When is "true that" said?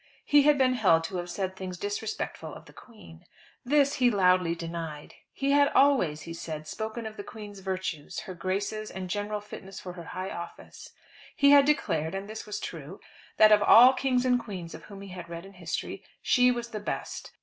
12.59-13.51